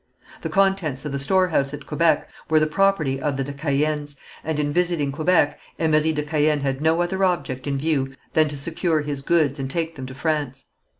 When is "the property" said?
2.59-3.21